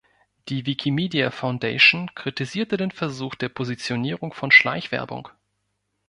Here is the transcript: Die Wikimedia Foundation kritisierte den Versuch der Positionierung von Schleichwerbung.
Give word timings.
Die 0.49 0.65
Wikimedia 0.65 1.29
Foundation 1.29 2.09
kritisierte 2.15 2.75
den 2.75 2.89
Versuch 2.89 3.35
der 3.35 3.49
Positionierung 3.49 4.33
von 4.33 4.49
Schleichwerbung. 4.49 5.29